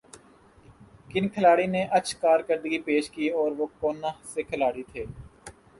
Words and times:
کن 1.11 1.27
کھلاڑی 1.33 1.67
نے 1.73 1.83
اچھ 1.97 2.15
کارکردگی 2.21 2.79
پیشہ 2.85 3.13
کی 3.13 3.27
اور 3.31 3.51
وہ 3.57 3.65
کونہ 3.79 4.11
سے 4.33 4.43
کھلاڑی 4.43 4.83
تھے 4.91 5.05